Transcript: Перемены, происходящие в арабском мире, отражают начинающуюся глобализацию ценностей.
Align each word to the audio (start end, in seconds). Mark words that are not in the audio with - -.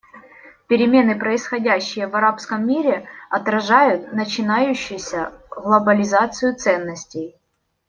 Перемены, 0.67 1.13
происходящие 1.19 2.07
в 2.07 2.15
арабском 2.15 2.65
мире, 2.65 3.07
отражают 3.29 4.13
начинающуюся 4.13 5.31
глобализацию 5.51 6.55
ценностей. 6.55 7.35